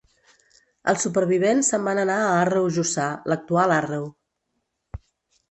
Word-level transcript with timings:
Els 0.93 1.03
supervivents 1.07 1.69
se'n 1.73 1.83
van 1.89 2.01
anar 2.05 2.15
a 2.23 2.31
Àrreu 2.39 2.71
Jussà, 2.79 3.07
l'actual 3.33 3.77
Àrreu. 3.79 4.11